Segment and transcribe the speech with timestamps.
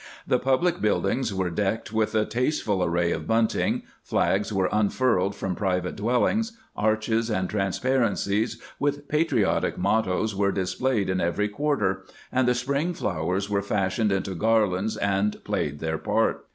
[0.25, 5.53] The public buildings were decked with a tasteful array of bunting; flags were unfurled from
[5.53, 12.55] private dwellings; arches and transparencies with patriotic mottos were displayed in every quarter; and the
[12.55, 16.45] spring flowers were fashioned into garlands, and played their part.